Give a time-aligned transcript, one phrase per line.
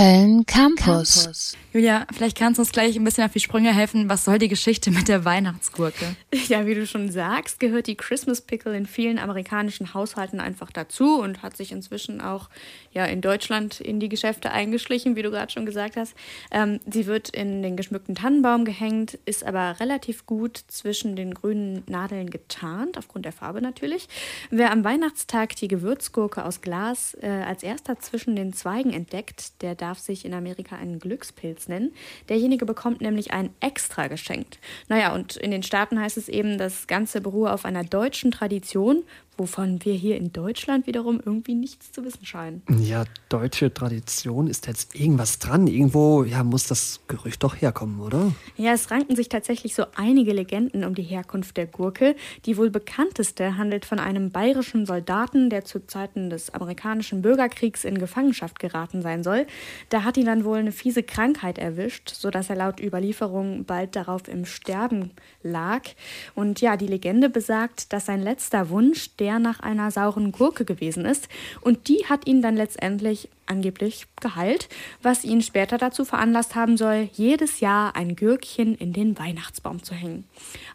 [0.00, 1.24] Köln Campus.
[1.24, 1.56] Campus.
[1.72, 4.08] Julia, vielleicht kannst du uns gleich ein bisschen auf die Sprünge helfen.
[4.08, 6.16] Was soll die Geschichte mit der Weihnachtsgurke?
[6.48, 11.20] Ja, wie du schon sagst, gehört die Christmas Pickle in vielen amerikanischen Haushalten einfach dazu
[11.20, 12.48] und hat sich inzwischen auch
[12.92, 16.14] ja, in Deutschland in die Geschäfte eingeschlichen, wie du gerade schon gesagt hast.
[16.50, 21.84] Ähm, sie wird in den geschmückten Tannenbaum gehängt, ist aber relativ gut zwischen den grünen
[21.86, 24.08] Nadeln getarnt, aufgrund der Farbe natürlich.
[24.50, 29.76] Wer am Weihnachtstag die Gewürzgurke aus Glas äh, als erster zwischen den Zweigen entdeckt, der
[29.76, 31.92] darf sich in Amerika einen Glückspilz nennen.
[32.28, 34.58] Derjenige bekommt nämlich ein extra geschenkt.
[34.88, 39.02] Naja, und in den Staaten heißt es eben, das Ganze beruhe auf einer deutschen Tradition,
[39.40, 42.62] wovon wir hier in Deutschland wiederum irgendwie nichts zu wissen scheinen.
[42.78, 45.66] Ja, deutsche Tradition ist jetzt irgendwas dran.
[45.66, 48.32] Irgendwo ja, muss das Gerücht doch herkommen, oder?
[48.58, 52.16] Ja, es ranken sich tatsächlich so einige Legenden um die Herkunft der Gurke.
[52.44, 57.96] Die wohl bekannteste handelt von einem bayerischen Soldaten, der zu Zeiten des amerikanischen Bürgerkriegs in
[57.96, 59.46] Gefangenschaft geraten sein soll.
[59.88, 64.28] Da hat ihn dann wohl eine fiese Krankheit erwischt, sodass er laut Überlieferung bald darauf
[64.28, 65.80] im Sterben lag.
[66.34, 71.04] Und ja, die Legende besagt, dass sein letzter Wunsch der nach einer sauren Gurke gewesen
[71.04, 71.28] ist.
[71.60, 74.68] Und die hat ihn dann letztendlich angeblich geheilt,
[75.02, 79.94] was ihn später dazu veranlasst haben soll, jedes Jahr ein Gürkchen in den Weihnachtsbaum zu
[79.94, 80.24] hängen.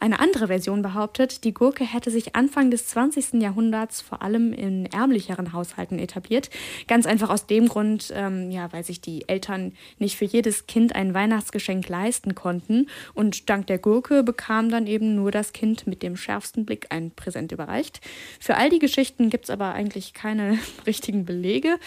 [0.00, 3.34] Eine andere Version behauptet, die Gurke hätte sich Anfang des 20.
[3.34, 6.50] Jahrhunderts vor allem in ärmlicheren Haushalten etabliert.
[6.88, 10.94] Ganz einfach aus dem Grund, ähm, ja, weil sich die Eltern nicht für jedes Kind
[10.94, 12.88] ein Weihnachtsgeschenk leisten konnten.
[13.14, 17.10] Und dank der Gurke bekam dann eben nur das Kind mit dem schärfsten Blick ein
[17.10, 18.00] Präsent überreicht.
[18.40, 21.78] Für all die Geschichten gibt es aber eigentlich keine richtigen Belege.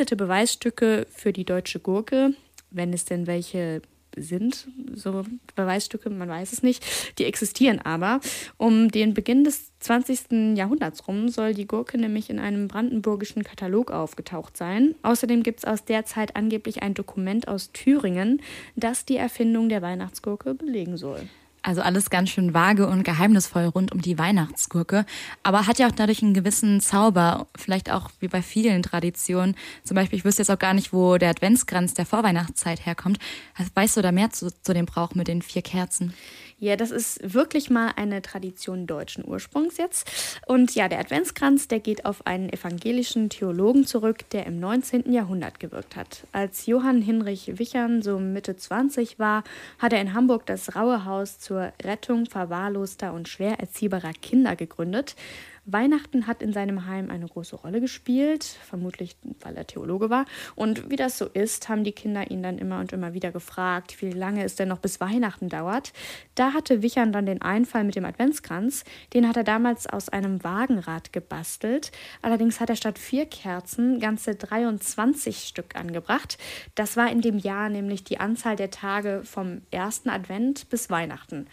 [0.00, 2.32] Vereinzelte Beweisstücke für die deutsche Gurke,
[2.70, 3.82] wenn es denn welche
[4.16, 6.82] sind, so Beweisstücke, man weiß es nicht,
[7.18, 8.20] die existieren aber.
[8.56, 10.56] Um den Beginn des 20.
[10.56, 14.94] Jahrhunderts rum soll die Gurke nämlich in einem brandenburgischen Katalog aufgetaucht sein.
[15.02, 18.40] Außerdem gibt es aus der Zeit angeblich ein Dokument aus Thüringen,
[18.76, 21.28] das die Erfindung der Weihnachtsgurke belegen soll.
[21.62, 25.04] Also alles ganz schön vage und geheimnisvoll rund um die Weihnachtsgurke,
[25.42, 29.54] aber hat ja auch dadurch einen gewissen Zauber, vielleicht auch wie bei vielen Traditionen.
[29.84, 33.18] Zum Beispiel, ich wüsste jetzt auch gar nicht, wo der Adventskranz der Vorweihnachtszeit herkommt.
[33.74, 36.14] Weißt du da mehr zu, zu dem Brauch mit den vier Kerzen?
[36.60, 40.38] Ja, das ist wirklich mal eine Tradition deutschen Ursprungs jetzt.
[40.46, 45.10] Und ja, der Adventskranz, der geht auf einen evangelischen Theologen zurück, der im 19.
[45.10, 46.26] Jahrhundert gewirkt hat.
[46.32, 49.42] Als Johann Hinrich Wichern so Mitte 20 war,
[49.78, 55.16] hat er in Hamburg das Raue Haus zur Rettung verwahrloster und schwer erziehbarer Kinder gegründet.
[55.66, 60.24] Weihnachten hat in seinem Heim eine große Rolle gespielt, vermutlich weil er Theologe war.
[60.54, 64.00] Und wie das so ist, haben die Kinder ihn dann immer und immer wieder gefragt,
[64.00, 65.92] wie lange es denn noch bis Weihnachten dauert.
[66.34, 68.84] Da hatte Wichern dann den Einfall mit dem Adventskranz.
[69.14, 71.92] Den hat er damals aus einem Wagenrad gebastelt.
[72.22, 76.38] Allerdings hat er statt vier Kerzen ganze 23 Stück angebracht.
[76.74, 81.46] Das war in dem Jahr nämlich die Anzahl der Tage vom ersten Advent bis Weihnachten.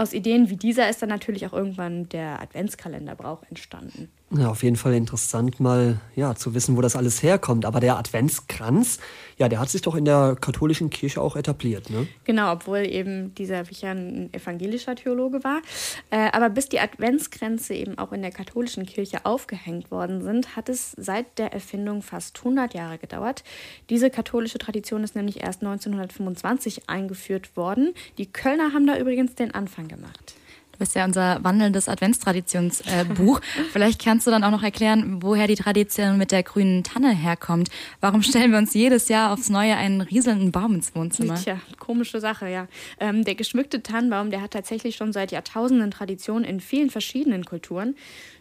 [0.00, 4.08] Aus Ideen wie dieser ist dann natürlich auch irgendwann der Adventskalenderbrauch entstanden.
[4.32, 7.64] Ja, auf jeden Fall interessant, mal ja, zu wissen, wo das alles herkommt.
[7.64, 9.00] Aber der Adventskranz,
[9.38, 12.06] ja, der hat sich doch in der katholischen Kirche auch etabliert, ne?
[12.22, 15.62] Genau, obwohl eben dieser Wicher ein evangelischer Theologe war.
[16.10, 20.68] Äh, aber bis die Adventskränze eben auch in der katholischen Kirche aufgehängt worden sind, hat
[20.68, 23.42] es seit der Erfindung fast 100 Jahre gedauert.
[23.88, 27.94] Diese katholische Tradition ist nämlich erst 1925 eingeführt worden.
[28.16, 30.36] Die Kölner haben da übrigens den Anfang gemacht
[30.80, 33.40] bist ja unser wandelndes Adventstraditionsbuch.
[33.72, 37.68] Vielleicht kannst du dann auch noch erklären, woher die Tradition mit der grünen Tanne herkommt.
[38.00, 41.36] Warum stellen wir uns jedes Jahr aufs Neue einen rieselnden Baum ins Wohnzimmer?
[41.36, 42.66] Tja, komische Sache, ja.
[42.98, 47.94] Ähm, der geschmückte Tannenbaum, der hat tatsächlich schon seit Jahrtausenden Tradition in vielen verschiedenen Kulturen.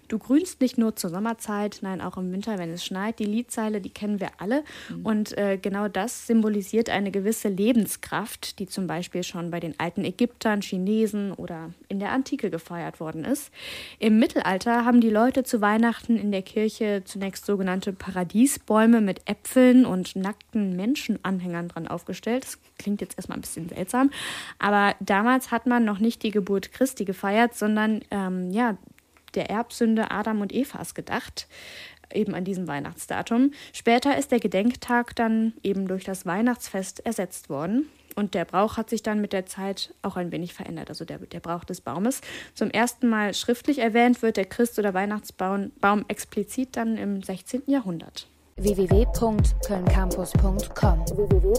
[0.10, 3.20] Du grünst nicht nur zur Sommerzeit, nein, auch im Winter, wenn es schneit.
[3.20, 4.64] Die Liedzeile, die kennen wir alle.
[4.90, 5.06] Mhm.
[5.06, 10.04] Und äh, genau das symbolisiert eine gewisse Lebenskraft, die zum Beispiel schon bei den alten
[10.04, 13.52] Ägyptern, Chinesen oder in der Antike gefeiert worden ist.
[13.98, 19.84] Im Mittelalter haben die Leute zu Weihnachten in der Kirche zunächst sogenannte Paradiesbäume mit Äpfeln
[19.84, 22.44] und nackten Menschenanhängern dran aufgestellt.
[22.44, 24.12] Das klingt jetzt erstmal ein bisschen seltsam,
[24.60, 28.78] aber damals hat man noch nicht die Geburt Christi gefeiert, sondern ähm, ja,
[29.34, 31.48] der Erbsünde Adam und Evas gedacht,
[32.14, 33.54] eben an diesem Weihnachtsdatum.
[33.74, 37.90] Später ist der Gedenktag dann eben durch das Weihnachtsfest ersetzt worden.
[38.20, 41.20] Und der Brauch hat sich dann mit der Zeit auch ein wenig verändert, also der,
[41.20, 42.20] der Brauch des Baumes.
[42.54, 47.64] Zum ersten Mal schriftlich erwähnt wird der Christ- oder Weihnachtsbaum Baum explizit dann im 16.
[47.68, 48.28] Jahrhundert
[48.58, 51.54] www.kölncampus.com www